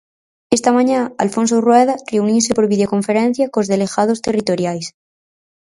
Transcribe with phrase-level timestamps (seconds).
[0.57, 4.85] Esta mañá, Alfonso Rueda reuniuse por videoconferencia cos delegados territoriais.